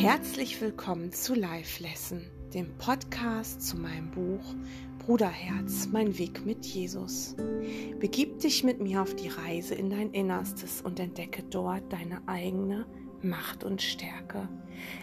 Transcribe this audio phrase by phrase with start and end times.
[0.00, 4.54] Herzlich willkommen zu Live Lesson, dem Podcast zu meinem Buch
[4.98, 7.36] Bruderherz, mein Weg mit Jesus.
[7.98, 12.86] Begib dich mit mir auf die Reise in dein Innerstes und entdecke dort deine eigene
[13.20, 14.48] Macht und Stärke.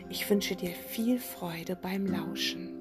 [0.09, 2.73] Ich wünsche dir viel Freude beim Lauschen.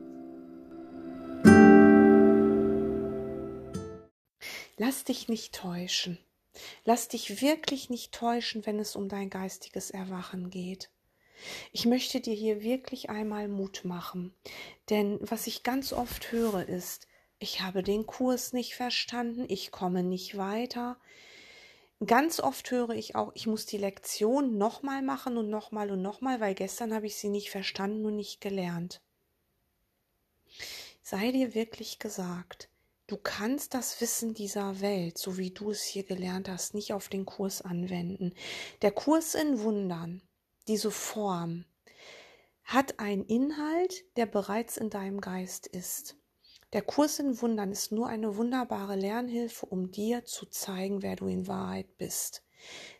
[4.79, 6.17] Lass dich nicht täuschen.
[6.87, 10.89] Lass dich wirklich nicht täuschen, wenn es um dein geistiges Erwachen geht.
[11.73, 14.35] Ich möchte dir hier wirklich einmal Mut machen,
[14.91, 17.07] denn was ich ganz oft höre ist,
[17.39, 20.99] ich habe den Kurs nicht verstanden, ich komme nicht weiter.
[22.05, 26.41] Ganz oft höre ich auch, ich muss die Lektion nochmal machen und nochmal und nochmal,
[26.41, 29.01] weil gestern habe ich sie nicht verstanden und nicht gelernt.
[31.03, 32.69] Sei dir wirklich gesagt,
[33.07, 37.09] du kannst das Wissen dieser Welt, so wie du es hier gelernt hast, nicht auf
[37.09, 38.35] den Kurs anwenden.
[38.83, 40.23] Der Kurs in Wundern,
[40.69, 41.65] diese Form,
[42.65, 46.17] hat einen Inhalt, der bereits in deinem Geist ist.
[46.73, 51.29] Der Kurs in Wundern ist nur eine wunderbare Lernhilfe, um dir zu zeigen, wer du
[51.29, 52.43] in Wahrheit bist.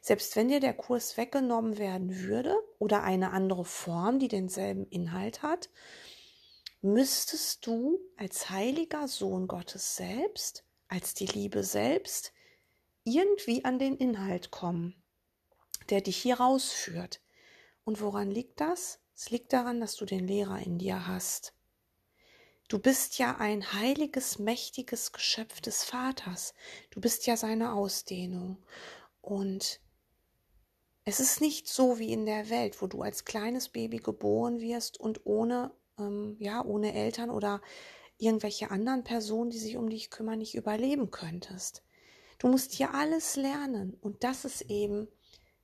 [0.01, 5.43] Selbst wenn dir der Kurs weggenommen werden würde oder eine andere Form, die denselben Inhalt
[5.43, 5.69] hat,
[6.81, 12.33] müsstest du als heiliger Sohn Gottes selbst, als die Liebe selbst,
[13.03, 15.03] irgendwie an den Inhalt kommen,
[15.91, 17.21] der dich hier rausführt.
[17.87, 18.99] Und woran liegt das?
[19.15, 21.55] Es liegt daran, dass du den Lehrer in dir hast.
[22.67, 26.53] Du bist ja ein heiliges, mächtiges Geschöpf des Vaters.
[26.91, 28.59] Du bist ja seine Ausdehnung.
[29.21, 29.81] Und
[31.05, 34.99] es ist nicht so wie in der Welt, wo du als kleines Baby geboren wirst
[34.99, 37.63] und ohne, ähm, ja, ohne Eltern oder
[38.19, 41.85] irgendwelche anderen Personen, die sich um dich kümmern, nicht überleben könntest.
[42.39, 43.97] Du musst hier alles lernen.
[44.01, 45.07] Und das ist eben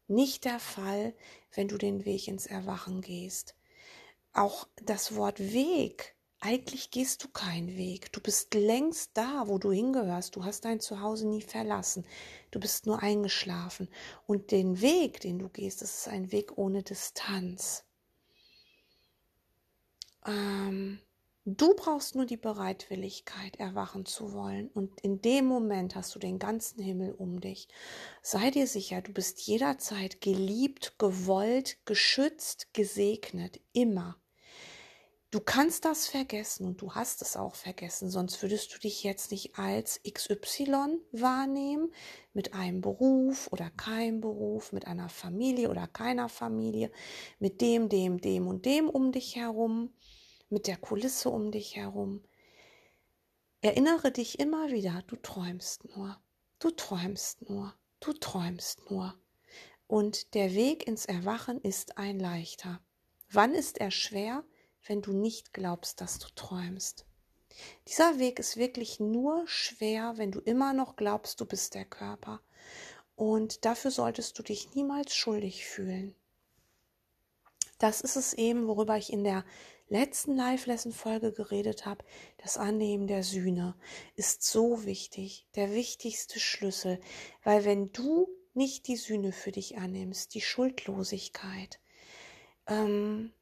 [0.09, 1.15] nicht der Fall,
[1.55, 3.57] wenn du den Weg ins Erwachen gehst.
[4.33, 8.11] Auch das Wort Weg, eigentlich gehst du keinen Weg.
[8.13, 10.35] Du bist längst da, wo du hingehörst.
[10.35, 12.05] Du hast dein Zuhause nie verlassen.
[12.51, 13.89] Du bist nur eingeschlafen.
[14.27, 17.85] Und den Weg, den du gehst, das ist ein Weg ohne Distanz.
[20.27, 20.99] Ähm,
[21.45, 24.69] Du brauchst nur die Bereitwilligkeit, erwachen zu wollen.
[24.69, 27.67] Und in dem Moment hast du den ganzen Himmel um dich.
[28.23, 33.61] Sei dir sicher, du bist jederzeit geliebt, gewollt, geschützt, gesegnet.
[33.73, 34.19] Immer.
[35.33, 39.33] Du kannst das vergessen und du hast es auch vergessen, sonst würdest du dich jetzt
[39.33, 41.93] nicht als XY wahrnehmen,
[42.35, 46.93] mit einem Beruf oder keinem Beruf, mit einer Familie oder keiner Familie,
[47.41, 49.91] mit dem, dem, dem und dem um dich herum
[50.53, 52.23] mit der Kulisse um dich herum.
[53.63, 56.21] Erinnere dich immer wieder, du träumst nur,
[56.59, 59.15] du träumst nur, du träumst nur.
[59.87, 62.81] Und der Weg ins Erwachen ist ein leichter.
[63.31, 64.45] Wann ist er schwer?
[64.87, 67.07] Wenn du nicht glaubst, dass du träumst.
[67.89, 72.41] Dieser Weg ist wirklich nur schwer, wenn du immer noch glaubst, du bist der Körper.
[73.15, 76.15] Und dafür solltest du dich niemals schuldig fühlen.
[77.79, 79.45] Das ist es eben, worüber ich in der
[79.93, 82.05] letzten Live-Lesson-Folge geredet habe,
[82.39, 83.77] das Annehmen der Sühne
[84.17, 86.99] ist so wichtig, der wichtigste Schlüssel,
[87.45, 91.79] weil wenn du nicht die Sühne für dich annimmst, die Schuldlosigkeit,
[92.67, 93.33] ähm,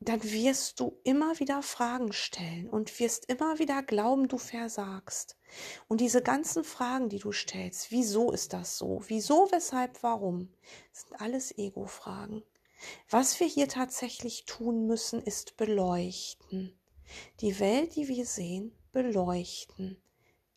[0.00, 5.36] dann wirst du immer wieder Fragen stellen und wirst immer wieder glauben, du versagst.
[5.88, 9.02] Und diese ganzen Fragen, die du stellst, wieso ist das so?
[9.08, 10.50] Wieso, weshalb, warum?
[10.92, 12.44] sind alles Ego-Fragen.
[13.10, 16.78] Was wir hier tatsächlich tun müssen, ist beleuchten.
[17.40, 20.00] Die Welt, die wir sehen, beleuchten,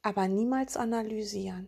[0.01, 1.67] aber niemals analysieren.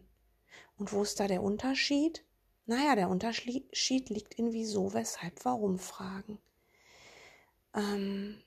[0.78, 2.26] Und wo ist da der Unterschied?
[2.66, 6.40] Naja, der Unterschied liegt in wieso, weshalb, warum Fragen.
[7.74, 8.42] Ähm,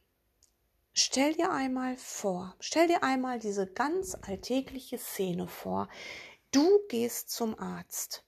[0.92, 5.88] stell dir einmal vor, stell dir einmal diese ganz alltägliche Szene vor.
[6.50, 8.24] Du gehst zum Arzt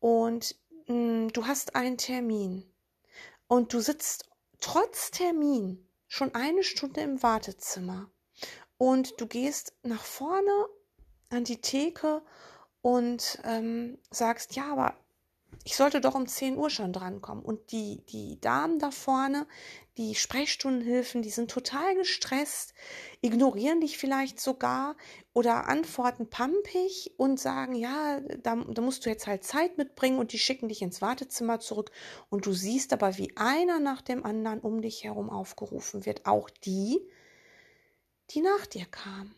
[0.00, 0.56] und
[0.86, 2.73] mh, mm, du hast einen Termin
[3.48, 4.28] und du sitzt
[4.60, 8.10] trotz Termin schon eine Stunde im Wartezimmer.
[8.78, 10.68] Und du gehst nach vorne
[11.30, 12.22] an die Theke
[12.82, 14.96] und ähm, sagst, ja, aber
[15.64, 17.42] ich sollte doch um 10 Uhr schon drankommen.
[17.42, 19.46] Und die, die Damen da vorne,
[19.96, 22.74] die Sprechstundenhilfen, die sind total gestresst,
[23.22, 24.94] ignorieren dich vielleicht sogar
[25.32, 30.32] oder antworten pampig und sagen, ja, da, da musst du jetzt halt Zeit mitbringen und
[30.32, 31.90] die schicken dich ins Wartezimmer zurück.
[32.28, 36.50] Und du siehst aber, wie einer nach dem anderen um dich herum aufgerufen wird, auch
[36.50, 37.00] die,
[38.30, 39.34] die nach dir kamen.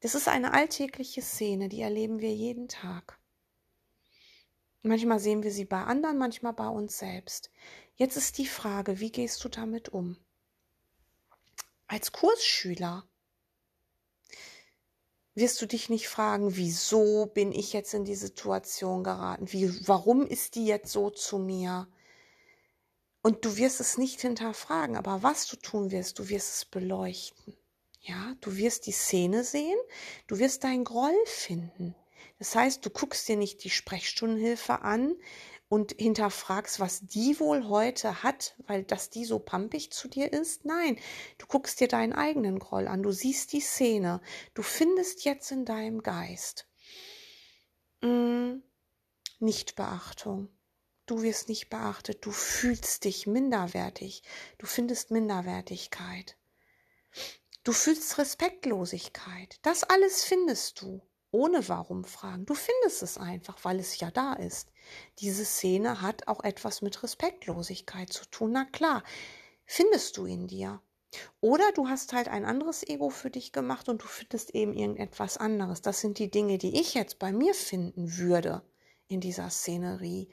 [0.00, 3.19] Das ist eine alltägliche Szene, die erleben wir jeden Tag.
[4.82, 7.50] Manchmal sehen wir sie bei anderen, manchmal bei uns selbst.
[7.96, 10.16] Jetzt ist die Frage, wie gehst du damit um?
[11.86, 13.04] Als Kursschüler
[15.34, 19.52] wirst du dich nicht fragen, wieso bin ich jetzt in die Situation geraten?
[19.52, 21.88] Wie, warum ist die jetzt so zu mir?
[23.22, 27.54] Und du wirst es nicht hinterfragen, aber was du tun wirst, du wirst es beleuchten.
[28.00, 29.78] Ja, du wirst die Szene sehen,
[30.26, 31.94] du wirst dein Groll finden.
[32.40, 35.14] Das heißt, du guckst dir nicht die Sprechstundenhilfe an
[35.68, 40.64] und hinterfragst, was die wohl heute hat, weil das die so pampig zu dir ist.
[40.64, 40.98] Nein,
[41.36, 44.22] du guckst dir deinen eigenen Groll an, du siehst die Szene,
[44.54, 46.66] du findest jetzt in deinem Geist
[48.00, 48.62] mm,
[49.38, 50.48] Nichtbeachtung.
[51.04, 54.22] Du wirst nicht beachtet, du fühlst dich minderwertig,
[54.56, 56.38] du findest Minderwertigkeit.
[57.64, 59.58] Du fühlst Respektlosigkeit.
[59.60, 62.46] Das alles findest du ohne Warum fragen.
[62.46, 64.70] Du findest es einfach, weil es ja da ist.
[65.18, 68.52] Diese Szene hat auch etwas mit Respektlosigkeit zu tun.
[68.52, 69.04] Na klar,
[69.64, 70.80] findest du in dir.
[71.40, 75.36] Oder du hast halt ein anderes Ego für dich gemacht und du findest eben irgendetwas
[75.36, 75.82] anderes.
[75.82, 78.62] Das sind die Dinge, die ich jetzt bei mir finden würde
[79.08, 80.28] in dieser Szenerie.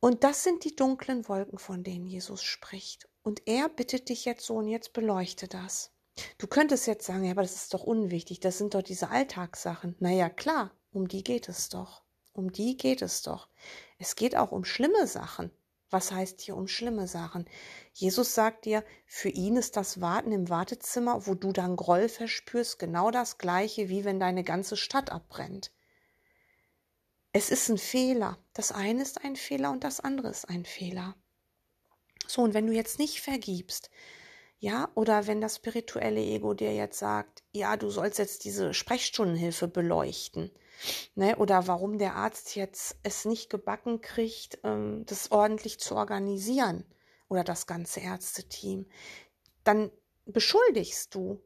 [0.00, 3.08] Und das sind die dunklen Wolken, von denen Jesus spricht.
[3.22, 5.92] Und er bittet dich jetzt so und jetzt beleuchte das.
[6.38, 9.96] Du könntest jetzt sagen, ja, aber das ist doch unwichtig, das sind doch diese Alltagssachen.
[9.98, 12.02] Naja, klar, um die geht es doch.
[12.32, 13.48] Um die geht es doch.
[13.98, 15.50] Es geht auch um schlimme Sachen.
[15.88, 17.48] Was heißt hier um schlimme Sachen?
[17.92, 22.78] Jesus sagt dir, für ihn ist das Warten im Wartezimmer, wo du dann Groll verspürst,
[22.78, 25.70] genau das gleiche, wie wenn deine ganze Stadt abbrennt.
[27.32, 28.38] Es ist ein Fehler.
[28.52, 31.14] Das eine ist ein Fehler und das andere ist ein Fehler.
[32.26, 33.90] So, und wenn du jetzt nicht vergibst,
[34.58, 39.68] ja, oder wenn das spirituelle Ego dir jetzt sagt, ja, du sollst jetzt diese Sprechstundenhilfe
[39.68, 40.50] beleuchten,
[41.14, 46.84] ne, oder warum der Arzt jetzt es nicht gebacken kriegt, ähm, das ordentlich zu organisieren
[47.28, 48.86] oder das ganze Ärzteteam,
[49.64, 49.90] dann
[50.24, 51.42] beschuldigst du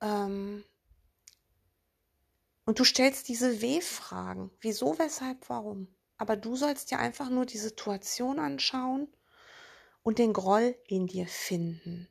[0.00, 0.64] ähm,
[2.64, 4.50] und du stellst diese W-Fragen.
[4.60, 5.88] Wieso, weshalb, warum?
[6.16, 9.08] Aber du sollst dir einfach nur die Situation anschauen
[10.02, 12.08] und den Groll in dir finden.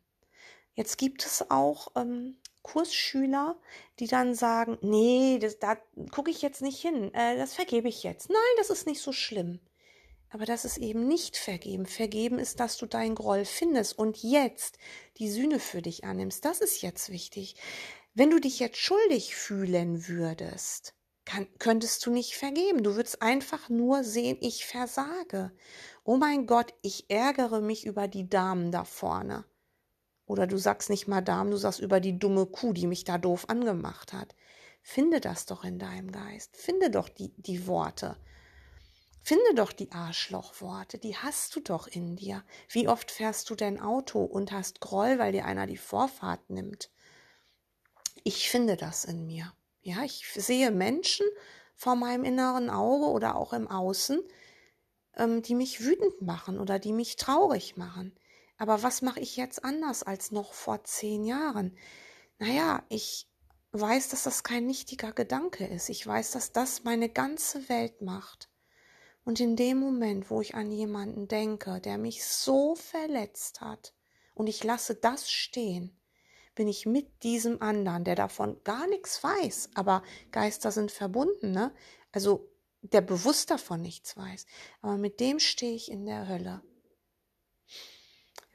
[0.77, 3.59] Jetzt gibt es auch ähm, Kursschüler,
[3.99, 5.75] die dann sagen, nee, das, da
[6.11, 8.29] gucke ich jetzt nicht hin, äh, das vergebe ich jetzt.
[8.29, 9.59] Nein, das ist nicht so schlimm.
[10.29, 11.87] Aber das ist eben nicht vergeben.
[11.87, 14.77] Vergeben ist, dass du deinen Groll findest und jetzt
[15.17, 16.45] die Sühne für dich annimmst.
[16.45, 17.55] Das ist jetzt wichtig.
[18.13, 20.93] Wenn du dich jetzt schuldig fühlen würdest,
[21.25, 22.83] kann, könntest du nicht vergeben.
[22.83, 25.51] Du würdest einfach nur sehen, ich versage.
[26.03, 29.43] Oh mein Gott, ich ärgere mich über die Damen da vorne.
[30.27, 33.45] Oder du sagst nicht Madame, du sagst über die dumme Kuh, die mich da doof
[33.47, 34.35] angemacht hat.
[34.83, 36.55] Finde das doch in deinem Geist.
[36.55, 38.17] Finde doch die, die Worte.
[39.23, 42.43] Finde doch die Arschlochworte, die hast du doch in dir.
[42.69, 46.89] Wie oft fährst du dein Auto und hast Groll, weil dir einer die Vorfahrt nimmt?
[48.23, 49.53] Ich finde das in mir.
[49.81, 51.25] Ja, ich sehe Menschen
[51.75, 54.21] vor meinem inneren Auge oder auch im Außen,
[55.15, 58.17] ähm, die mich wütend machen oder die mich traurig machen.
[58.57, 61.77] Aber was mache ich jetzt anders als noch vor zehn Jahren?
[62.39, 63.27] Naja, ich
[63.71, 65.89] weiß, dass das kein nichtiger Gedanke ist.
[65.89, 68.49] Ich weiß, dass das meine ganze Welt macht.
[69.23, 73.93] Und in dem Moment, wo ich an jemanden denke, der mich so verletzt hat,
[74.33, 75.99] und ich lasse das stehen,
[76.55, 81.73] bin ich mit diesem anderen, der davon gar nichts weiß, aber Geister sind verbunden, ne?
[82.11, 82.49] Also
[82.81, 84.45] der bewusst davon nichts weiß,
[84.81, 86.61] aber mit dem stehe ich in der Hölle.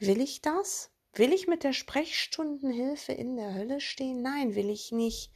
[0.05, 0.91] Will ich das?
[1.15, 4.21] Will ich mit der Sprechstundenhilfe in der Hölle stehen?
[4.21, 5.31] Nein, will ich nicht.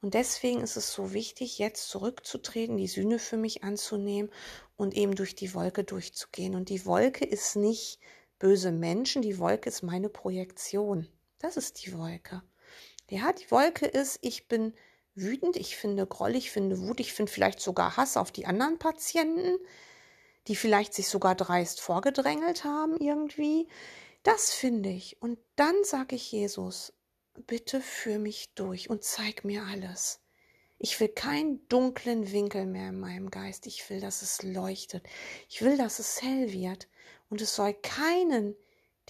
[0.00, 4.30] Und deswegen ist es so wichtig, jetzt zurückzutreten, die Sühne für mich anzunehmen
[4.78, 6.54] und eben durch die Wolke durchzugehen.
[6.54, 7.98] Und die Wolke ist nicht
[8.38, 11.06] böse Menschen, die Wolke ist meine Projektion.
[11.38, 12.42] Das ist die Wolke.
[13.10, 14.72] Ja, die Wolke ist, ich bin
[15.14, 18.78] wütend, ich finde Groll, ich finde Wut, ich finde vielleicht sogar Hass auf die anderen
[18.78, 19.58] Patienten,
[20.46, 23.68] die vielleicht sich sogar dreist vorgedrängelt haben irgendwie.
[24.26, 25.22] Das finde ich.
[25.22, 26.92] Und dann sage ich Jesus,
[27.46, 30.18] bitte führ mich durch und zeig mir alles.
[30.80, 33.68] Ich will keinen dunklen Winkel mehr in meinem Geist.
[33.68, 35.06] Ich will, dass es leuchtet.
[35.48, 36.88] Ich will, dass es hell wird.
[37.30, 38.56] Und es soll keinen,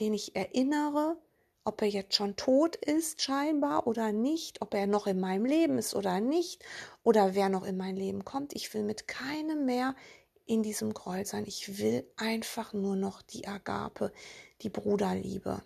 [0.01, 1.17] den ich erinnere,
[1.65, 5.79] ob er jetzt schon tot ist, scheinbar oder nicht, ob er noch in meinem Leben
[5.79, 6.63] ist oder nicht,
[7.05, 8.53] oder wer noch in mein Leben kommt.
[8.55, 9.97] Ich will mit keinem mehr
[10.47, 11.45] in diesem Groll sein.
[11.47, 14.12] Ich will einfach nur noch die Agape,
[14.62, 15.62] die Bruderliebe.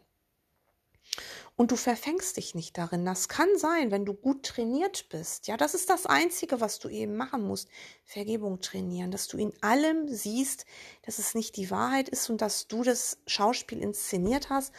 [1.56, 3.04] Und du verfängst dich nicht darin.
[3.04, 5.46] Das kann sein, wenn du gut trainiert bist.
[5.46, 7.68] Ja, das ist das Einzige, was du eben machen musst.
[8.04, 10.64] Vergebung trainieren, dass du in allem siehst,
[11.02, 14.72] dass es nicht die Wahrheit ist und dass du das Schauspiel inszeniert hast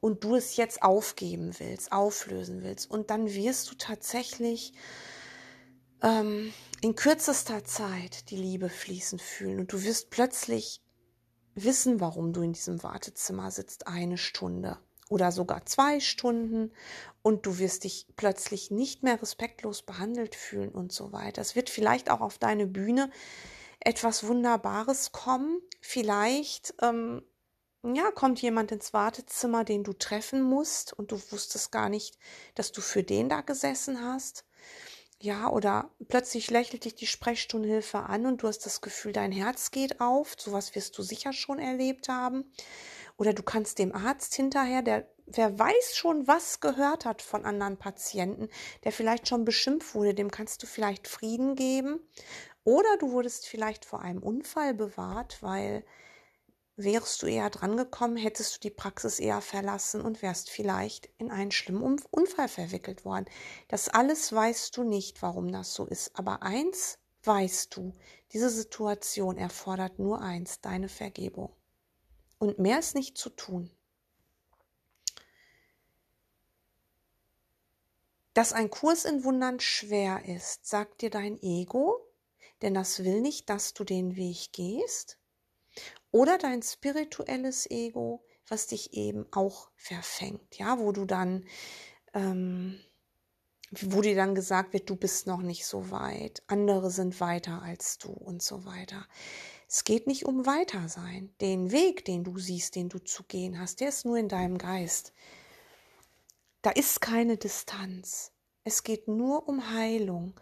[0.00, 2.90] und du es jetzt aufgeben willst, auflösen willst.
[2.90, 4.72] Und dann wirst du tatsächlich
[6.02, 10.82] ähm, in kürzester Zeit die Liebe fließen fühlen und du wirst plötzlich
[11.54, 14.78] wissen, warum du in diesem Wartezimmer sitzt, eine Stunde
[15.08, 16.72] oder sogar zwei Stunden
[17.22, 21.42] und du wirst dich plötzlich nicht mehr respektlos behandelt fühlen und so weiter.
[21.42, 23.10] Es wird vielleicht auch auf deine Bühne
[23.80, 25.60] etwas Wunderbares kommen.
[25.80, 27.22] Vielleicht ähm,
[27.84, 32.18] ja, kommt jemand ins Wartezimmer, den du treffen musst und du wusstest gar nicht,
[32.54, 34.44] dass du für den da gesessen hast.
[35.22, 39.70] Ja, oder plötzlich lächelt dich die Sprechstundenhilfe an und du hast das Gefühl, dein Herz
[39.70, 40.34] geht auf.
[40.36, 42.52] Sowas wirst du sicher schon erlebt haben.
[43.18, 47.76] Oder du kannst dem Arzt hinterher, der wer weiß schon, was gehört hat von anderen
[47.76, 48.48] Patienten,
[48.82, 52.00] der vielleicht schon beschimpft wurde, dem kannst du vielleicht Frieden geben.
[52.64, 55.84] Oder du wurdest vielleicht vor einem Unfall bewahrt, weil
[56.84, 61.50] wärst du eher drangekommen, hättest du die Praxis eher verlassen und wärst vielleicht in einen
[61.50, 63.26] schlimmen Unfall verwickelt worden.
[63.68, 66.16] Das alles weißt du nicht, warum das so ist.
[66.18, 67.92] Aber eins weißt du,
[68.32, 71.54] diese Situation erfordert nur eins, deine Vergebung.
[72.38, 73.70] Und mehr ist nicht zu tun.
[78.34, 82.00] Dass ein Kurs in Wundern schwer ist, sagt dir dein Ego,
[82.62, 85.18] denn das will nicht, dass du den Weg gehst.
[86.12, 91.46] Oder dein spirituelles Ego, was dich eben auch verfängt, ja, wo du dann,
[92.12, 92.78] ähm,
[93.70, 97.96] wo dir dann gesagt wird, du bist noch nicht so weit, andere sind weiter als
[97.98, 99.06] du und so weiter.
[99.66, 101.34] Es geht nicht um Weitersein.
[101.40, 104.58] Den Weg, den du siehst, den du zu gehen hast, der ist nur in deinem
[104.58, 105.14] Geist.
[106.60, 108.32] Da ist keine Distanz.
[108.64, 110.38] Es geht nur um Heilung.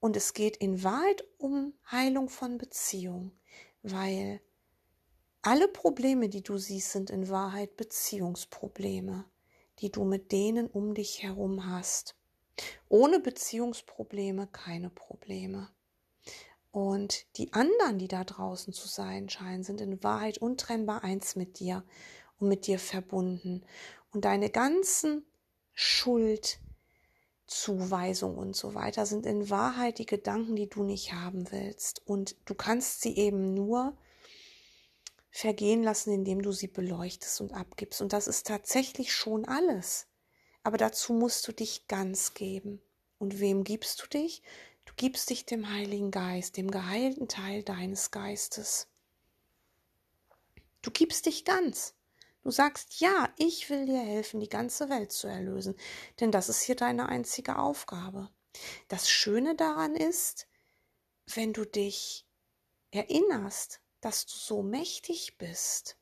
[0.00, 3.32] Und es geht in Wahrheit um Heilung von Beziehung,
[3.80, 4.42] weil
[5.46, 9.24] alle Probleme, die du siehst, sind in Wahrheit Beziehungsprobleme,
[9.80, 12.16] die du mit denen um dich herum hast.
[12.88, 15.68] Ohne Beziehungsprobleme keine Probleme.
[16.70, 21.60] Und die anderen, die da draußen zu sein scheinen, sind in Wahrheit untrennbar eins mit
[21.60, 21.84] dir
[22.38, 23.62] und mit dir verbunden.
[24.12, 25.26] Und deine ganzen
[25.72, 32.02] Schuldzuweisungen und so weiter sind in Wahrheit die Gedanken, die du nicht haben willst.
[32.06, 33.96] Und du kannst sie eben nur
[35.34, 38.00] vergehen lassen, indem du sie beleuchtest und abgibst.
[38.00, 40.06] Und das ist tatsächlich schon alles.
[40.62, 42.80] Aber dazu musst du dich ganz geben.
[43.18, 44.42] Und wem gibst du dich?
[44.84, 48.86] Du gibst dich dem Heiligen Geist, dem geheilten Teil deines Geistes.
[50.82, 51.96] Du gibst dich ganz.
[52.44, 55.74] Du sagst, ja, ich will dir helfen, die ganze Welt zu erlösen,
[56.20, 58.30] denn das ist hier deine einzige Aufgabe.
[58.86, 60.46] Das Schöne daran ist,
[61.26, 62.24] wenn du dich
[62.92, 65.96] erinnerst, dass du so mächtig bist,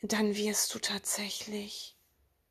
[0.00, 1.98] dann wirst du tatsächlich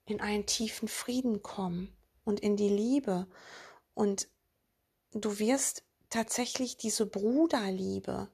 [0.05, 3.27] in einen tiefen Frieden kommen und in die Liebe.
[3.95, 4.27] Und
[5.11, 8.29] du wirst tatsächlich diese Bruderliebe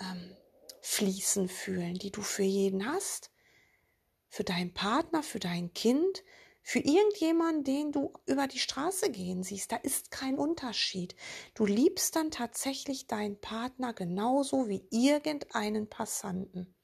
[0.00, 0.36] ähm,
[0.80, 3.30] fließen fühlen, die du für jeden hast,
[4.28, 6.24] für deinen Partner, für dein Kind,
[6.66, 9.70] für irgendjemanden, den du über die Straße gehen siehst.
[9.70, 11.14] Da ist kein Unterschied.
[11.52, 16.74] Du liebst dann tatsächlich deinen Partner genauso wie irgendeinen Passanten.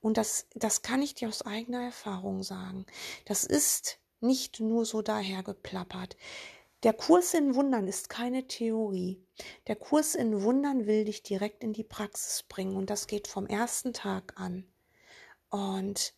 [0.00, 2.86] Und das, das kann ich dir aus eigener Erfahrung sagen.
[3.24, 6.16] Das ist nicht nur so dahergeplappert.
[6.84, 9.20] Der Kurs in Wundern ist keine Theorie.
[9.66, 13.46] Der Kurs in Wundern will dich direkt in die Praxis bringen und das geht vom
[13.46, 14.70] ersten Tag an.
[15.50, 16.14] Und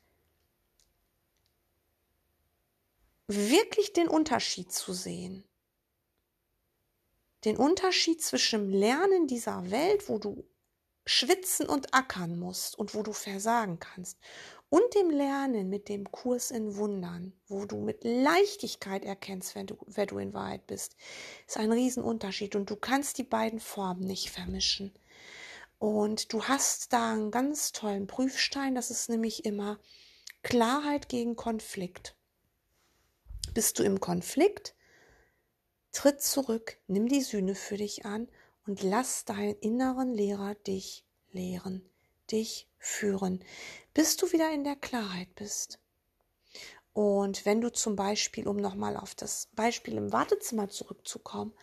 [3.28, 5.44] wirklich den Unterschied zu sehen.
[7.44, 10.48] Den Unterschied zwischen dem Lernen dieser Welt, wo du
[11.04, 14.18] schwitzen und ackern musst und wo du versagen kannst,
[14.68, 19.76] und dem Lernen mit dem Kurs in Wundern, wo du mit Leichtigkeit erkennst, wenn du,
[19.86, 20.96] wer du in Wahrheit bist,
[21.46, 24.92] ist ein Riesenunterschied und du kannst die beiden Formen nicht vermischen.
[25.78, 29.78] Und du hast da einen ganz tollen Prüfstein, das ist nämlich immer
[30.42, 32.15] Klarheit gegen Konflikt.
[33.56, 34.74] Bist du im Konflikt?
[35.90, 38.28] Tritt zurück, nimm die Sühne für dich an
[38.66, 41.80] und lass deinen inneren Lehrer dich lehren,
[42.30, 43.42] dich führen
[43.94, 45.78] bis du wieder in der Klarheit bist.
[46.92, 51.54] Und wenn du zum Beispiel, um nochmal auf das Beispiel im Wartezimmer zurückzukommen,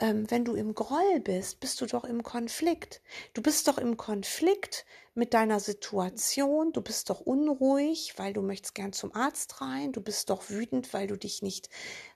[0.00, 3.02] ähm, wenn du im Groll bist, bist du doch im Konflikt.
[3.34, 8.74] Du bist doch im Konflikt mit deiner Situation, du bist doch unruhig, weil du möchtest
[8.74, 11.68] gern zum Arzt rein, du bist doch wütend, weil du dich nicht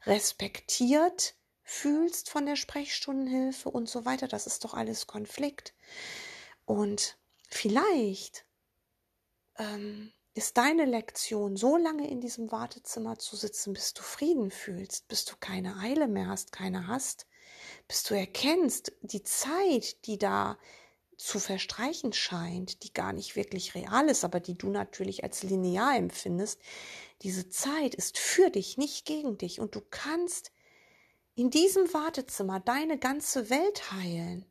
[0.07, 4.29] respektiert fühlst von der Sprechstundenhilfe und so weiter.
[4.29, 5.75] Das ist doch alles Konflikt.
[6.65, 8.47] Und vielleicht
[9.59, 15.09] ähm, ist deine Lektion, so lange in diesem Wartezimmer zu sitzen, bis du Frieden fühlst,
[15.09, 17.27] bis du keine Eile mehr hast, keine hast,
[17.89, 20.59] bis du erkennst, die Zeit, die da
[21.17, 25.97] zu verstreichen scheint, die gar nicht wirklich real ist, aber die du natürlich als linear
[25.97, 26.61] empfindest,
[27.23, 30.51] diese Zeit ist für dich, nicht gegen dich und du kannst
[31.35, 34.45] in diesem Wartezimmer deine ganze Welt heilen.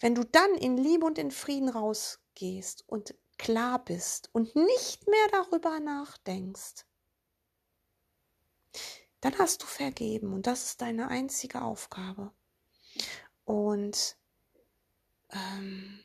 [0.00, 5.28] Wenn du dann in Liebe und in Frieden rausgehst und klar bist und nicht mehr
[5.30, 6.84] darüber nachdenkst,
[9.22, 12.30] dann hast du vergeben und das ist deine einzige Aufgabe.
[13.44, 14.18] Und
[15.30, 16.04] ähm,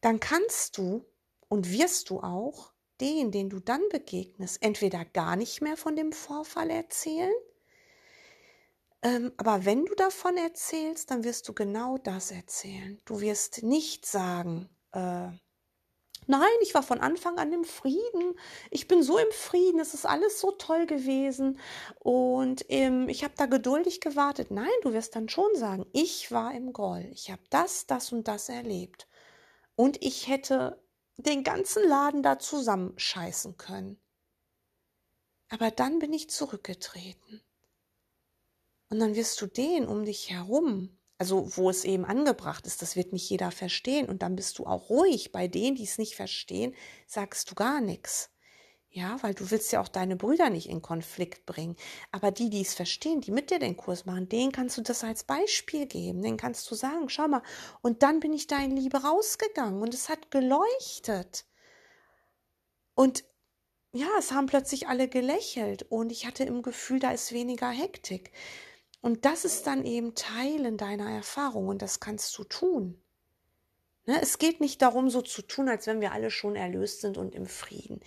[0.00, 1.04] dann kannst du
[1.48, 6.12] und wirst du auch den, den du dann begegnest, entweder gar nicht mehr von dem
[6.12, 7.34] Vorfall erzählen,
[9.06, 13.00] ähm, aber wenn du davon erzählst, dann wirst du genau das erzählen.
[13.04, 15.28] Du wirst nicht sagen, äh,
[16.26, 18.38] nein, ich war von Anfang an im Frieden,
[18.70, 21.58] ich bin so im Frieden, es ist alles so toll gewesen
[21.98, 24.50] und ähm, ich habe da geduldig gewartet.
[24.50, 28.28] Nein, du wirst dann schon sagen, ich war im Groll, ich habe das, das und
[28.28, 29.08] das erlebt
[29.76, 30.82] und ich hätte
[31.16, 34.00] den ganzen Laden da zusammenscheißen können.
[35.48, 37.42] Aber dann bin ich zurückgetreten.
[38.88, 42.96] Und dann wirst du den um dich herum, also wo es eben angebracht ist, das
[42.96, 44.08] wird nicht jeder verstehen.
[44.08, 45.32] Und dann bist du auch ruhig.
[45.32, 46.74] Bei denen, die es nicht verstehen,
[47.06, 48.30] sagst du gar nichts.
[48.90, 51.76] Ja, weil du willst ja auch deine Brüder nicht in Konflikt bringen.
[52.12, 55.04] Aber die, die es verstehen, die mit dir den Kurs machen, denen kannst du das
[55.04, 56.22] als Beispiel geben.
[56.22, 57.42] Den kannst du sagen, schau mal.
[57.82, 61.44] Und dann bin ich da in Liebe rausgegangen und es hat geleuchtet.
[62.94, 63.24] Und
[63.92, 68.32] ja, es haben plötzlich alle gelächelt und ich hatte im Gefühl, da ist weniger Hektik.
[69.06, 73.00] Und das ist dann eben Teilen deiner Erfahrung und das kannst du tun.
[74.04, 74.20] Ne?
[74.20, 77.32] Es geht nicht darum, so zu tun, als wenn wir alle schon erlöst sind und
[77.32, 78.00] im Frieden.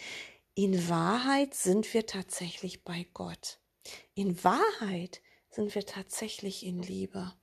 [0.55, 3.61] In Wahrheit sind wir tatsächlich bei Gott.
[4.13, 7.33] In Wahrheit sind wir tatsächlich in Liebe.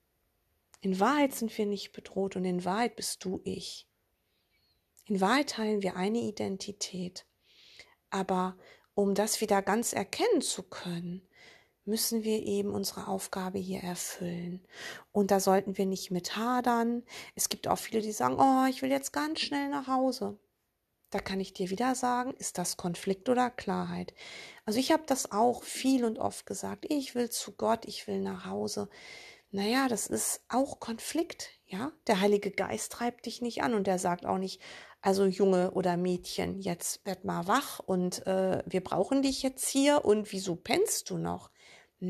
[0.83, 3.89] In Wahrheit sind wir nicht bedroht und in Wahrheit bist du ich.
[5.07, 7.25] In Wahrheit teilen wir eine Identität.
[8.11, 8.59] Aber
[8.93, 11.27] um das wieder ganz erkennen zu können,
[11.87, 14.61] müssen wir eben unsere Aufgabe hier erfüllen.
[15.13, 17.03] Und da sollten wir nicht mit hadern.
[17.35, 20.39] Es gibt auch viele, die sagen, oh, ich will jetzt ganz schnell nach Hause.
[21.11, 24.13] Da kann ich dir wieder sagen, ist das Konflikt oder Klarheit?
[24.65, 26.85] Also ich habe das auch viel und oft gesagt.
[26.89, 28.89] Ich will zu Gott, ich will nach Hause.
[29.53, 31.93] Naja, das ist auch Konflikt, ja.
[32.09, 34.61] Der Heilige Geist treibt dich nicht an und der sagt auch nicht,
[35.01, 40.05] also Junge oder Mädchen, jetzt werd mal wach und äh, wir brauchen dich jetzt hier
[40.05, 41.51] und wieso pennst du noch?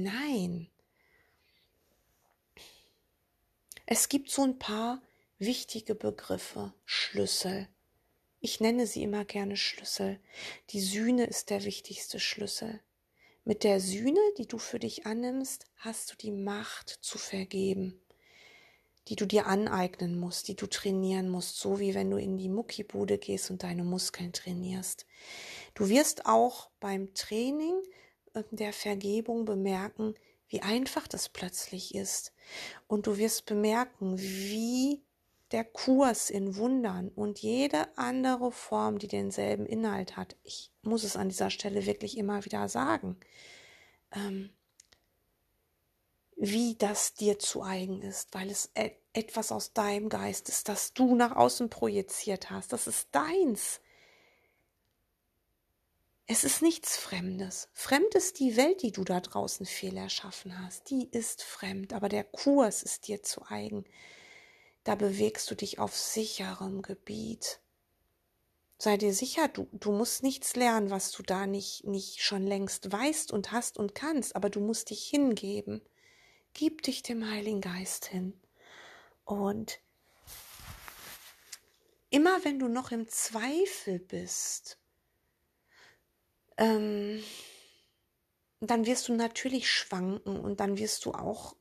[0.02, 0.68] Nein.
[3.86, 5.00] Es gibt so ein paar
[5.38, 7.66] wichtige Begriffe, Schlüssel.
[8.40, 10.20] Ich nenne sie immer gerne Schlüssel.
[10.70, 12.80] Die Sühne ist der wichtigste Schlüssel.
[13.44, 17.98] Mit der Sühne, die du für dich annimmst, hast du die Macht zu vergeben,
[19.08, 22.50] die du dir aneignen musst, die du trainieren musst, so wie wenn du in die
[22.50, 25.06] Muckibude gehst und deine Muskeln trainierst.
[25.72, 27.80] Du wirst auch beim Training
[28.50, 30.14] der Vergebung bemerken,
[30.48, 32.32] wie einfach das plötzlich ist.
[32.86, 35.02] Und du wirst bemerken, wie
[35.52, 41.16] der Kurs in Wundern und jede andere Form, die denselben Inhalt hat, ich muss es
[41.16, 43.16] an dieser Stelle wirklich immer wieder sagen,
[44.12, 44.50] ähm,
[46.36, 50.92] wie das dir zu eigen ist, weil es e etwas aus deinem Geist ist, das
[50.92, 52.74] du nach außen projiziert hast.
[52.74, 53.80] Das ist deins.
[56.28, 57.68] Es ist nichts Fremdes.
[57.72, 60.90] Fremd ist die Welt, die du da draußen fehl erschaffen hast.
[60.90, 63.84] Die ist fremd, aber der Kurs ist dir zu eigen.
[64.82, 67.60] Da bewegst du dich auf sicherem Gebiet.
[68.76, 72.90] Sei dir sicher, du, du musst nichts lernen, was du da nicht, nicht schon längst
[72.90, 75.80] weißt und hast und kannst, aber du musst dich hingeben.
[76.54, 78.38] Gib dich dem Heiligen Geist hin.
[79.24, 79.78] Und
[82.10, 84.78] immer wenn du noch im Zweifel bist,
[86.56, 87.22] ähm,
[88.60, 91.56] dann wirst du natürlich schwanken und dann wirst du auch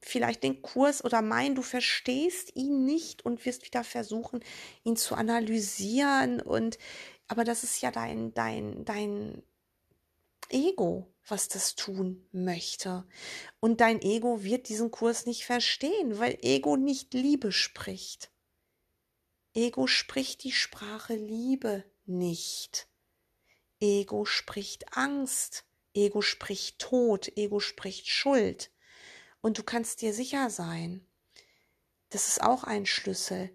[0.00, 4.40] vielleicht den Kurs oder meinen, du verstehst ihn nicht und wirst wieder versuchen,
[4.84, 6.78] ihn zu analysieren und
[7.28, 9.42] aber das ist ja dein dein dein
[10.50, 13.06] Ego, was das tun möchte.
[13.60, 18.30] Und dein Ego wird diesen Kurs nicht verstehen, weil Ego nicht Liebe spricht.
[19.54, 22.88] Ego spricht die Sprache Liebe nicht.
[23.82, 25.64] Ego spricht Angst.
[25.92, 27.36] Ego spricht Tod.
[27.36, 28.70] Ego spricht Schuld.
[29.40, 31.04] Und du kannst dir sicher sein,
[32.10, 33.50] das ist auch ein Schlüssel.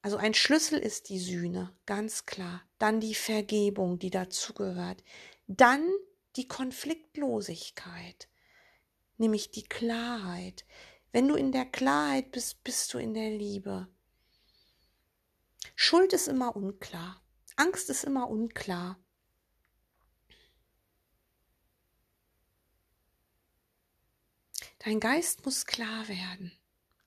[0.00, 2.62] Also ein Schlüssel ist die Sühne, ganz klar.
[2.78, 5.02] Dann die Vergebung, die dazugehört.
[5.48, 5.88] Dann
[6.36, 8.28] die Konfliktlosigkeit,
[9.16, 10.64] nämlich die Klarheit.
[11.10, 13.88] Wenn du in der Klarheit bist, bist du in der Liebe.
[15.74, 17.20] Schuld ist immer unklar.
[17.56, 18.98] Angst ist immer unklar.
[24.84, 26.50] Dein Geist muss klar werden,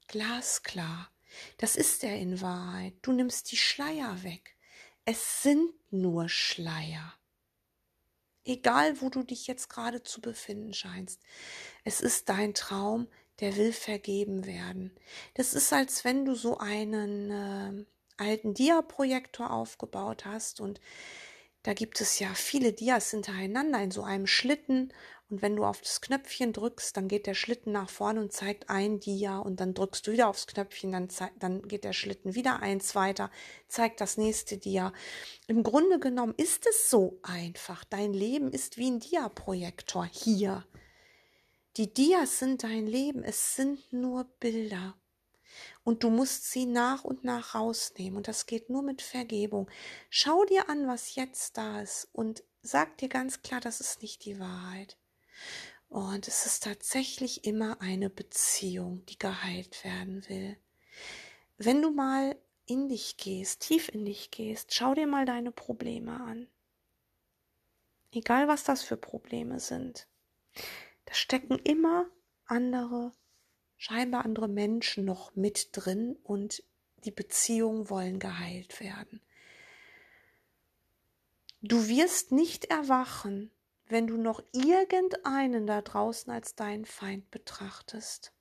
[0.07, 1.11] glasklar.
[1.57, 2.93] Das ist er in Wahrheit.
[3.01, 4.55] Du nimmst die Schleier weg.
[5.03, 7.13] Es sind nur Schleier.
[8.45, 11.19] Egal, wo du dich jetzt gerade zu befinden scheinst.
[11.83, 13.07] Es ist dein Traum,
[13.41, 14.95] der will vergeben werden.
[15.33, 17.85] Das ist, als wenn du so einen äh,
[18.15, 20.79] alten Dia-Projektor aufgebaut hast und
[21.63, 24.93] da gibt es ja viele Dias hintereinander in so einem Schlitten
[25.29, 28.69] und wenn du auf das Knöpfchen drückst, dann geht der Schlitten nach vorne und zeigt
[28.69, 31.07] ein Dia und dann drückst du wieder aufs Knöpfchen, dann,
[31.39, 33.31] dann geht der Schlitten wieder eins weiter,
[33.67, 34.93] zeigt das nächste Dia.
[35.47, 37.83] Im Grunde genommen ist es so einfach.
[37.85, 40.63] Dein Leben ist wie ein Dia-Projektor hier.
[41.77, 44.95] Die Dias sind dein Leben, es sind nur Bilder.
[45.83, 48.17] Und du musst sie nach und nach rausnehmen.
[48.17, 49.69] Und das geht nur mit Vergebung.
[50.09, 54.25] Schau dir an, was jetzt da ist und sag dir ganz klar, das ist nicht
[54.25, 54.97] die Wahrheit.
[55.89, 60.57] Und es ist tatsächlich immer eine Beziehung, die geheilt werden will.
[61.57, 66.19] Wenn du mal in dich gehst, tief in dich gehst, schau dir mal deine Probleme
[66.19, 66.47] an.
[68.11, 70.07] Egal was das für Probleme sind.
[71.05, 72.09] Da stecken immer
[72.45, 73.13] andere
[73.77, 76.63] scheinbar andere Menschen noch mit drin und
[77.03, 79.21] die Beziehungen wollen geheilt werden.
[81.61, 83.51] Du wirst nicht erwachen,
[83.87, 88.33] wenn du noch irgendeinen da draußen als deinen Feind betrachtest.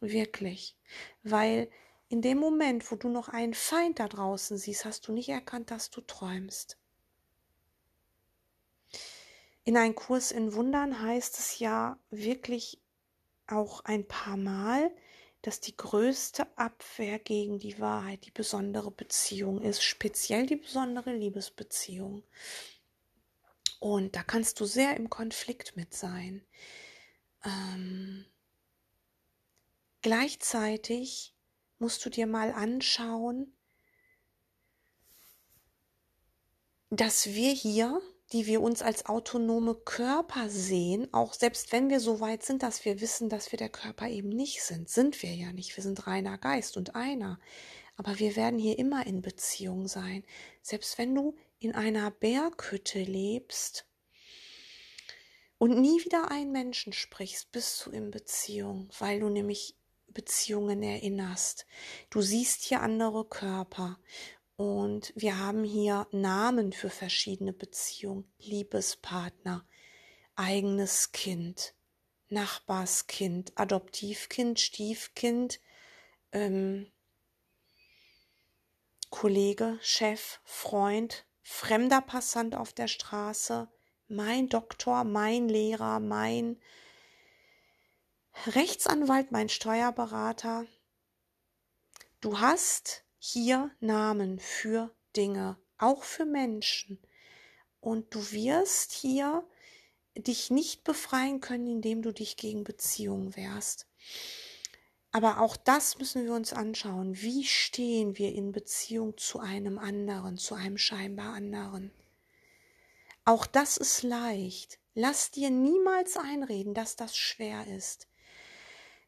[0.00, 0.76] Wirklich.
[1.22, 1.70] Weil
[2.08, 5.70] in dem Moment, wo du noch einen Feind da draußen siehst, hast du nicht erkannt,
[5.70, 6.76] dass du träumst.
[9.64, 12.80] In einem Kurs in Wundern heißt es ja wirklich
[13.46, 14.90] auch ein paar Mal,
[15.42, 22.22] dass die größte Abwehr gegen die Wahrheit die besondere Beziehung ist, speziell die besondere Liebesbeziehung.
[23.80, 26.46] Und da kannst du sehr im Konflikt mit sein.
[27.44, 28.24] Ähm,
[30.02, 31.34] gleichzeitig
[31.78, 33.52] musst du dir mal anschauen,
[36.90, 38.00] dass wir hier
[38.32, 42.84] die wir uns als autonome Körper sehen, auch selbst wenn wir so weit sind, dass
[42.84, 45.76] wir wissen, dass wir der Körper eben nicht sind, sind wir ja nicht.
[45.76, 47.40] Wir sind reiner Geist und einer.
[47.96, 50.24] Aber wir werden hier immer in Beziehung sein.
[50.62, 53.86] Selbst wenn du in einer Berghütte lebst
[55.58, 59.76] und nie wieder einen Menschen sprichst, bist du in Beziehung, weil du nämlich
[60.08, 61.66] Beziehungen erinnerst.
[62.08, 64.00] Du siehst hier andere Körper
[64.56, 68.30] und wir haben hier Namen für verschiedene Beziehungen.
[68.38, 69.66] Liebespartner,
[70.36, 71.74] eigenes Kind,
[72.30, 75.60] Nachbarskind, Adoptivkind, Stiefkind,
[76.32, 76.90] ähm,
[79.10, 83.68] Kollege, Chef, Freund, fremder Passant auf der Straße,
[84.06, 86.60] mein Doktor, mein Lehrer, mein
[88.46, 90.64] Rechtsanwalt, mein Steuerberater.
[92.20, 97.02] Du hast hier Namen für Dinge, auch für Menschen.
[97.80, 99.44] Und du wirst hier
[100.16, 103.86] dich nicht befreien können, indem du dich gegen Beziehungen wehrst.
[105.12, 107.20] Aber auch das müssen wir uns anschauen.
[107.20, 111.90] Wie stehen wir in Beziehung zu einem anderen, zu einem scheinbar anderen?
[113.24, 114.78] Auch das ist leicht.
[114.94, 118.08] Lass dir niemals einreden, dass das schwer ist.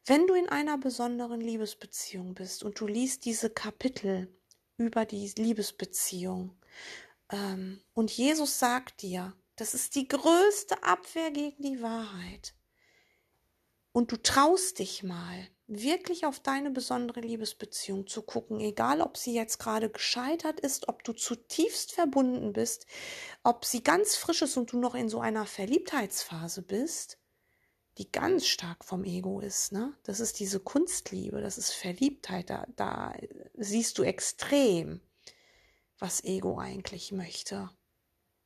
[0.04, 4.28] Wenn du in einer besonderen Liebesbeziehung bist und du liest diese Kapitel
[4.76, 6.56] über die Liebesbeziehung
[7.30, 12.54] ähm, und Jesus sagt dir, das ist die größte Abwehr gegen die Wahrheit
[13.92, 15.48] und du traust dich mal,
[15.80, 21.04] wirklich auf deine besondere Liebesbeziehung zu gucken, egal ob sie jetzt gerade gescheitert ist, ob
[21.04, 22.86] du zutiefst verbunden bist,
[23.42, 27.18] ob sie ganz frisch ist und du noch in so einer Verliebtheitsphase bist,
[27.98, 29.72] die ganz stark vom Ego ist.
[29.72, 29.94] Ne?
[30.02, 32.50] Das ist diese Kunstliebe, das ist Verliebtheit.
[32.50, 33.14] Da, da
[33.54, 35.00] siehst du extrem,
[35.98, 37.70] was Ego eigentlich möchte.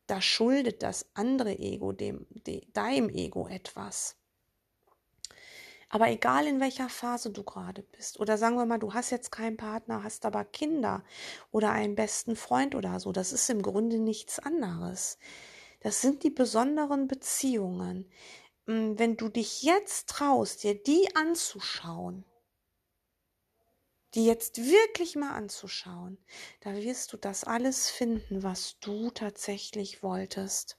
[0.07, 4.17] da schuldet das andere Ego dem, de, deinem Ego etwas.
[5.88, 9.31] Aber egal in welcher Phase du gerade bist, oder sagen wir mal, du hast jetzt
[9.31, 11.05] keinen Partner, hast aber Kinder
[11.53, 15.18] oder einen besten Freund oder so, das ist im Grunde nichts anderes.
[15.81, 18.11] Das sind die besonderen Beziehungen.
[18.66, 22.25] Hm, wenn du dich jetzt traust, dir die anzuschauen,
[24.14, 26.18] die jetzt wirklich mal anzuschauen,
[26.61, 30.79] da wirst du das alles finden, was du tatsächlich wolltest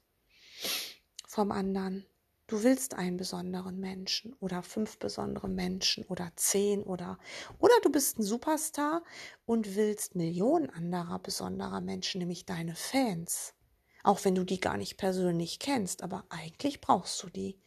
[1.27, 2.05] vom anderen.
[2.47, 7.19] Du willst einen besonderen Menschen oder fünf besondere Menschen oder zehn oder
[7.59, 9.03] oder du bist ein Superstar
[9.45, 13.53] und willst Millionen anderer besonderer Menschen, nämlich deine Fans.
[14.01, 17.59] Auch wenn du die gar nicht persönlich kennst, aber eigentlich brauchst du die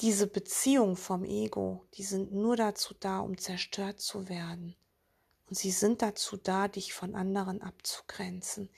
[0.00, 4.76] diese Beziehung vom Ego, die sind nur dazu da, um zerstört zu werden.
[5.48, 8.70] Und sie sind dazu da, dich von anderen abzugrenzen.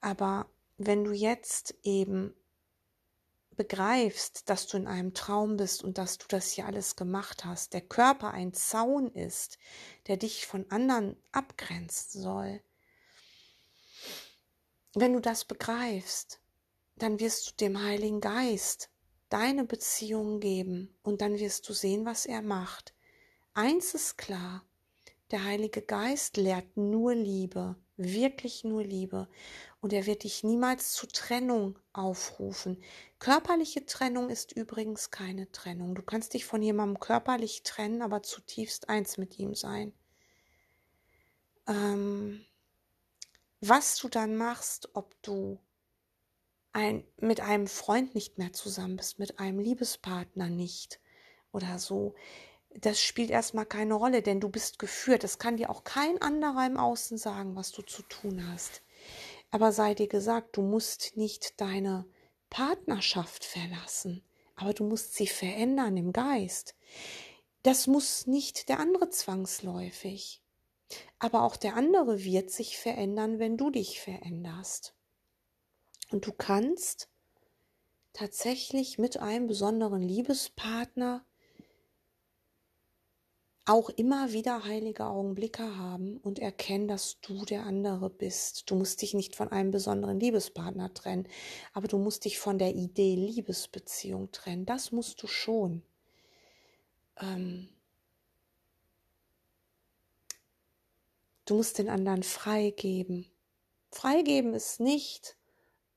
[0.00, 0.46] Aber
[0.78, 2.34] wenn du jetzt eben
[3.60, 7.74] begreifst, dass du in einem Traum bist und dass du das hier alles gemacht hast,
[7.74, 9.58] der Körper ein Zaun ist,
[10.06, 12.62] der dich von anderen abgrenzen soll,
[14.94, 16.40] wenn du das begreifst,
[16.96, 18.88] dann wirst du dem Heiligen Geist
[19.28, 22.94] deine Beziehung geben und dann wirst du sehen, was er macht.
[23.52, 24.64] Eins ist klar,
[25.32, 29.28] der Heilige Geist lehrt nur Liebe, wirklich nur Liebe.
[29.80, 32.82] Und er wird dich niemals zu Trennung aufrufen.
[33.18, 35.94] Körperliche Trennung ist übrigens keine Trennung.
[35.94, 39.92] Du kannst dich von jemandem körperlich trennen, aber zutiefst eins mit ihm sein.
[41.66, 42.44] Ähm,
[43.60, 45.60] was du dann machst, ob du
[46.72, 51.00] ein, mit einem Freund nicht mehr zusammen bist, mit einem Liebespartner nicht
[51.52, 52.14] oder so,
[52.80, 55.24] das spielt erstmal keine Rolle, denn du bist geführt.
[55.24, 58.82] Es kann dir auch kein anderer im Außen sagen, was du zu tun hast.
[59.50, 62.06] Aber sei dir gesagt, du musst nicht deine
[62.48, 64.22] Partnerschaft verlassen,
[64.54, 66.74] aber du musst sie verändern im Geist.
[67.62, 70.42] Das muss nicht der andere zwangsläufig.
[71.18, 74.94] Aber auch der andere wird sich verändern, wenn du dich veränderst.
[76.10, 77.08] Und du kannst
[78.12, 81.24] tatsächlich mit einem besonderen Liebespartner
[83.70, 88.68] auch immer wieder heilige Augenblicke haben und erkennen, dass du der andere bist.
[88.68, 91.28] Du musst dich nicht von einem besonderen Liebespartner trennen,
[91.72, 94.66] aber du musst dich von der Idee Liebesbeziehung trennen.
[94.66, 95.84] Das musst du schon.
[97.20, 97.68] Ähm
[101.44, 103.30] du musst den anderen freigeben.
[103.92, 105.36] Freigeben ist nicht,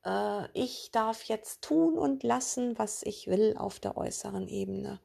[0.04, 5.00] äh, ich darf jetzt tun und lassen, was ich will auf der äußeren Ebene.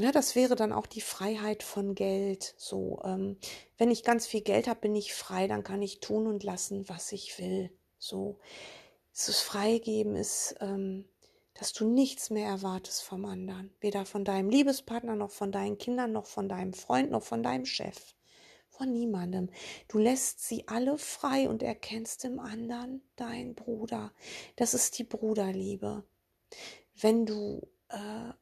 [0.00, 2.54] Ja, das wäre dann auch die Freiheit von Geld.
[2.56, 3.36] So, ähm,
[3.78, 6.88] wenn ich ganz viel Geld habe, bin ich frei, dann kann ich tun und lassen,
[6.88, 7.70] was ich will.
[7.98, 8.38] So,
[9.12, 11.08] das Freigeben ist, ähm,
[11.54, 16.12] dass du nichts mehr erwartest vom anderen, weder von deinem Liebespartner noch von deinen Kindern
[16.12, 18.14] noch von deinem Freund noch von deinem Chef
[18.68, 19.50] von niemandem.
[19.88, 24.12] Du lässt sie alle frei und erkennst im anderen dein Bruder.
[24.54, 26.04] Das ist die Bruderliebe.
[26.94, 28.32] Wenn du äh,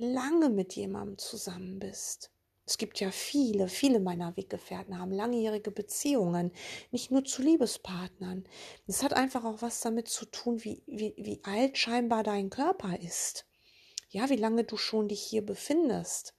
[0.00, 2.30] lange mit jemandem zusammen bist,
[2.70, 6.52] es gibt ja viele, viele meiner Weggefährten haben langjährige Beziehungen,
[6.92, 8.44] nicht nur zu Liebespartnern.
[8.86, 12.96] Es hat einfach auch was damit zu tun, wie, wie, wie alt scheinbar dein Körper
[13.00, 13.44] ist.
[14.10, 16.34] Ja, wie lange du schon dich hier befindest.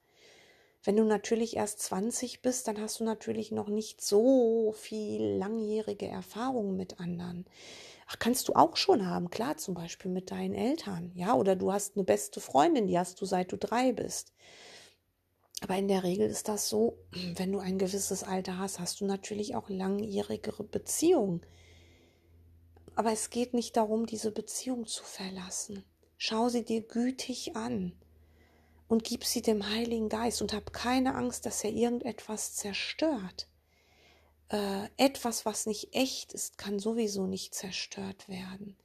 [0.86, 6.08] Wenn du natürlich erst 20 bist, dann hast du natürlich noch nicht so viel langjährige
[6.08, 7.46] Erfahrung mit anderen.
[8.12, 11.72] Ach, kannst du auch schon haben, klar, zum Beispiel mit deinen Eltern, ja, oder du
[11.72, 14.34] hast eine beste Freundin, die hast du seit du drei bist.
[15.62, 16.98] Aber in der Regel ist das so,
[17.36, 21.42] wenn du ein gewisses Alter hast, hast du natürlich auch langjährigere Beziehungen.
[22.96, 25.86] Aber es geht nicht darum, diese Beziehung zu verlassen.
[26.18, 27.94] Schau sie dir gütig an
[28.90, 33.48] und gib sie dem Heiligen Geist und hab keine Angst, dass er irgendetwas zerstört.
[34.52, 38.76] Äh, etwas, was nicht echt ist, kann sowieso nicht zerstört werden.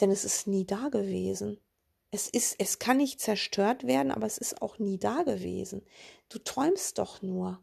[0.00, 1.60] Denn es ist nie da gewesen.
[2.10, 5.84] Es ist, es kann nicht zerstört werden, aber es ist auch nie da gewesen.
[6.30, 7.60] Du träumst doch nur.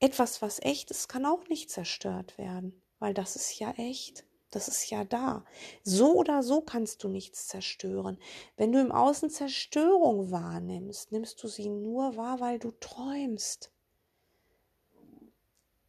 [0.00, 4.24] Etwas, was echt ist, kann auch nicht zerstört werden, weil das ist ja echt.
[4.50, 5.44] Das ist ja da.
[5.84, 8.18] So oder so kannst du nichts zerstören.
[8.56, 13.70] Wenn du im Außen Zerstörung wahrnimmst, nimmst du sie nur wahr, weil du träumst.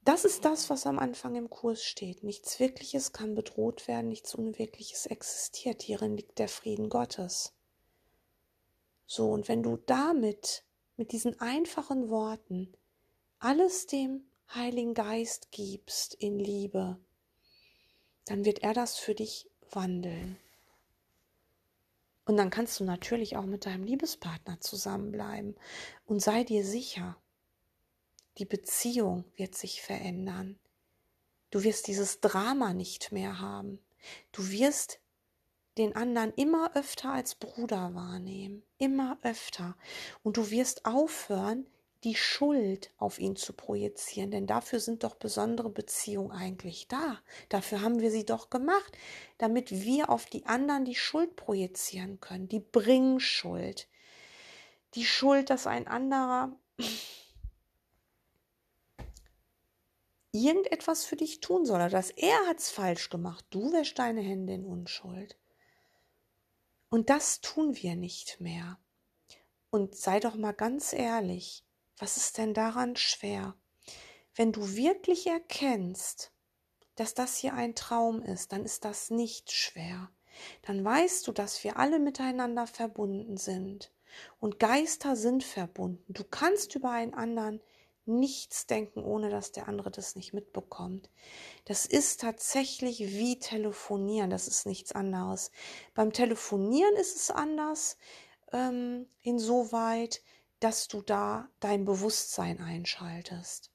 [0.10, 2.24] Das ist das, was am Anfang im Kurs steht.
[2.24, 5.84] Nichts Wirkliches kann bedroht werden, nichts Unwirkliches existiert.
[5.84, 7.54] Hierin liegt der Frieden Gottes.
[9.06, 10.64] So, und wenn du damit,
[10.98, 12.74] mit diesen einfachen Worten,
[13.38, 16.98] alles dem Heiligen Geist gibst in Liebe,
[18.26, 20.40] dann wird er das für dich wandeln.
[22.26, 25.56] Und dann kannst du natürlich auch mit deinem Liebespartner zusammenbleiben
[26.08, 27.16] und sei dir sicher,
[28.40, 30.58] die Beziehung wird sich verändern.
[31.52, 33.80] Du wirst dieses Drama nicht mehr haben.
[34.32, 35.00] Du wirst
[35.78, 39.76] den anderen immer öfter als Bruder wahrnehmen, immer öfter.
[40.24, 41.68] Und du wirst aufhören,
[42.06, 47.20] die Schuld auf ihn zu projizieren, denn dafür sind doch besondere Beziehungen eigentlich da.
[47.50, 48.98] Dafür haben wir sie doch gemacht,
[49.38, 53.90] damit wir auf die anderen die Schuld projizieren können, die Bringschuld.
[54.96, 56.58] Die Schuld, dass ein anderer
[60.32, 64.54] irgendetwas für dich tun soll, oder dass er hat's falsch gemacht, du wäschst deine Hände
[64.54, 65.38] in Unschuld.
[66.90, 68.80] Und das tun wir nicht mehr.
[69.70, 71.64] Und sei doch mal ganz ehrlich,
[71.98, 73.56] was ist denn daran schwer?
[74.36, 76.32] Wenn du wirklich erkennst,
[76.96, 80.10] dass das hier ein Traum ist, dann ist das nicht schwer.
[80.64, 83.92] Dann weißt du, dass wir alle miteinander verbunden sind.
[84.40, 86.12] Und Geister sind verbunden.
[86.12, 87.62] Du kannst über einen anderen
[88.10, 91.10] nichts denken, ohne dass der andere das nicht mitbekommt.
[91.66, 95.52] Das ist tatsächlich wie telefonieren, das ist nichts anderes.
[95.94, 97.98] Beim Telefonieren ist es anders,
[98.52, 100.22] ähm, insoweit,
[100.60, 103.72] dass du da dein Bewusstsein einschaltest.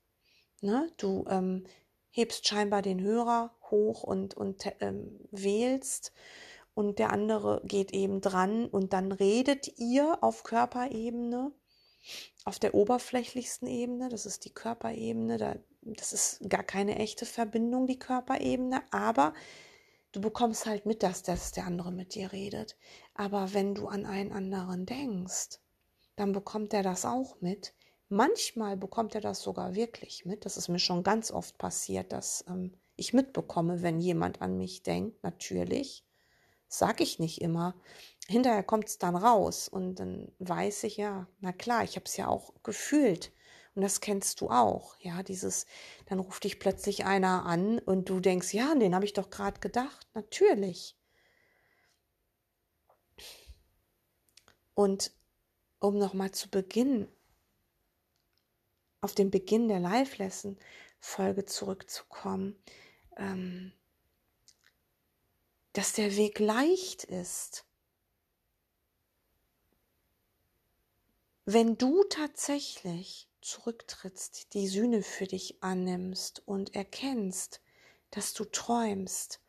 [0.60, 0.92] Ne?
[0.96, 1.66] Du ähm,
[2.10, 6.12] hebst scheinbar den Hörer hoch und, und ähm, wählst
[6.74, 11.52] und der andere geht eben dran und dann redet ihr auf Körperebene,
[12.44, 17.86] auf der oberflächlichsten Ebene, das ist die Körperebene, da, das ist gar keine echte Verbindung,
[17.86, 19.32] die Körperebene, aber
[20.12, 22.76] du bekommst halt mit, dass das der andere mit dir redet.
[23.14, 25.58] Aber wenn du an einen anderen denkst,
[26.16, 27.74] dann bekommt er das auch mit.
[28.08, 30.44] Manchmal bekommt er das sogar wirklich mit.
[30.44, 34.82] Das ist mir schon ganz oft passiert, dass ähm, ich mitbekomme, wenn jemand an mich
[34.82, 36.04] denkt, natürlich.
[36.76, 37.76] Sag ich nicht immer.
[38.26, 42.16] Hinterher kommt es dann raus und dann weiß ich ja, na klar, ich habe es
[42.16, 43.32] ja auch gefühlt.
[43.76, 45.66] Und das kennst du auch, ja, dieses,
[46.06, 49.60] dann ruft dich plötzlich einer an und du denkst, ja, den habe ich doch gerade
[49.60, 50.08] gedacht.
[50.14, 50.96] Natürlich.
[54.74, 55.12] Und
[55.78, 57.06] um nochmal zu beginnen,
[59.00, 62.56] auf den Beginn der Live-Lesson-Folge zurückzukommen,
[63.16, 63.72] ähm,
[65.74, 67.66] dass der Weg leicht ist.
[71.44, 77.60] Wenn du tatsächlich zurücktrittst, die Sühne für dich annimmst und erkennst,
[78.10, 79.40] dass du träumst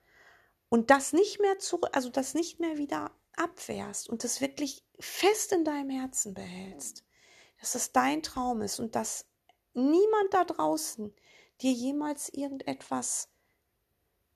[0.68, 5.52] und das nicht mehr zurück, also das nicht mehr wieder abwehrst und das wirklich fest
[5.52, 7.06] in deinem Herzen behältst,
[7.60, 9.28] dass es dein Traum ist und dass
[9.74, 11.14] niemand da draußen
[11.62, 13.30] dir jemals irgendetwas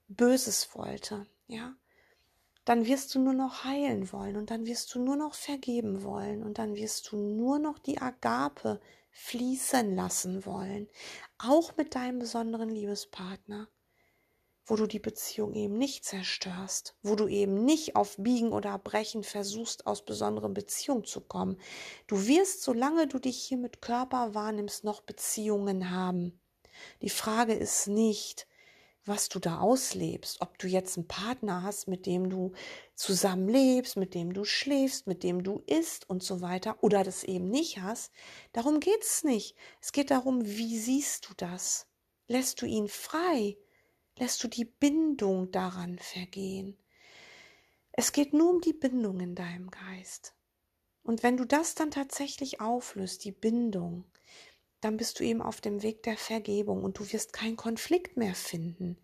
[0.07, 1.75] Böses wollte, ja,
[2.63, 6.43] dann wirst du nur noch heilen wollen und dann wirst du nur noch vergeben wollen
[6.43, 8.79] und dann wirst du nur noch die Agape
[9.11, 10.87] fließen lassen wollen,
[11.37, 13.67] auch mit deinem besonderen Liebespartner
[14.69, 19.23] wo du die Beziehung eben nicht zerstörst, wo du eben nicht auf Biegen oder Brechen
[19.23, 21.59] versuchst, aus besonderen Beziehungen zu kommen.
[22.07, 26.39] Du wirst, solange du dich hier mit Körper wahrnimmst, noch Beziehungen haben.
[27.01, 28.47] Die Frage ist nicht,
[29.09, 32.53] was du da auslebst, ob du jetzt einen Partner hast, mit dem du
[32.95, 37.25] zusammen lebst, mit dem du schläfst, mit dem du isst und so weiter, oder das
[37.25, 38.13] eben nicht hast.
[38.53, 39.55] Darum geht es nicht.
[39.81, 41.87] Es geht darum, wie siehst du das?
[42.27, 43.57] Lässt du ihn frei?
[44.19, 46.77] lässt du die Bindung daran vergehen.
[47.91, 50.35] Es geht nur um die Bindung in deinem Geist.
[51.03, 54.05] Und wenn du das dann tatsächlich auflöst, die Bindung,
[54.81, 58.35] dann bist du eben auf dem Weg der Vergebung und du wirst keinen Konflikt mehr
[58.35, 58.97] finden.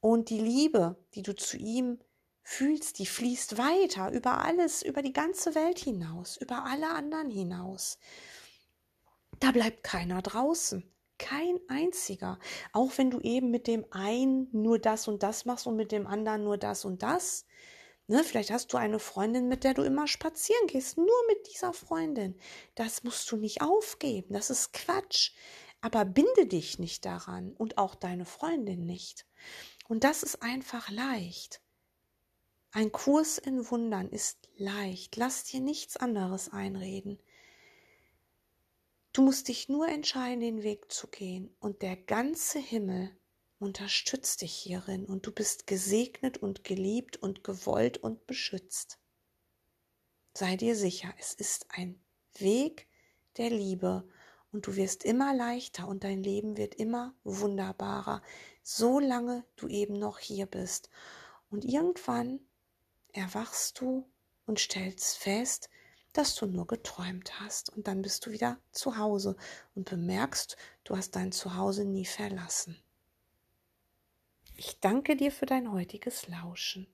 [0.00, 1.98] Und die Liebe, die du zu ihm
[2.42, 7.98] fühlst, die fließt weiter über alles, über die ganze Welt hinaus, über alle anderen hinaus.
[9.38, 10.84] Da bleibt keiner draußen.
[11.18, 12.38] Kein einziger.
[12.72, 16.06] Auch wenn du eben mit dem einen nur das und das machst und mit dem
[16.06, 17.46] anderen nur das und das.
[18.10, 21.72] Ne, vielleicht hast du eine Freundin, mit der du immer spazieren gehst, nur mit dieser
[21.72, 22.34] Freundin.
[22.74, 24.34] Das musst du nicht aufgeben.
[24.34, 25.30] Das ist Quatsch.
[25.80, 29.26] Aber binde dich nicht daran und auch deine Freundin nicht.
[29.86, 31.60] Und das ist einfach leicht.
[32.72, 35.14] Ein Kurs in Wundern ist leicht.
[35.14, 37.20] Lass dir nichts anderes einreden.
[39.12, 43.16] Du musst dich nur entscheiden, den Weg zu gehen und der ganze Himmel
[43.60, 48.98] unterstützt dich hierin und du bist gesegnet und geliebt und gewollt und beschützt.
[50.34, 52.00] Sei dir sicher, es ist ein
[52.38, 52.88] Weg
[53.36, 54.08] der Liebe
[54.50, 58.22] und du wirst immer leichter und dein Leben wird immer wunderbarer,
[58.62, 60.88] solange du eben noch hier bist.
[61.50, 62.40] Und irgendwann
[63.12, 64.08] erwachst du
[64.46, 65.68] und stellst fest,
[66.12, 67.70] dass du nur geträumt hast.
[67.70, 69.36] Und dann bist du wieder zu Hause
[69.74, 72.82] und bemerkst, du hast dein Zuhause nie verlassen.
[74.62, 76.86] Ich danke dir für dein heutiges Lauschen.